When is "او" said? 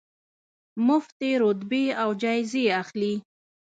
2.01-2.09